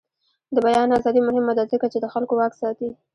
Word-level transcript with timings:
د 0.55 0.57
بیان 0.67 0.89
ازادي 0.97 1.21
مهمه 1.27 1.53
ده 1.57 1.63
ځکه 1.71 1.85
چې 1.93 1.97
د 1.99 2.05
خلکو 2.13 2.33
واک 2.37 2.53
ساتي. 2.61 2.89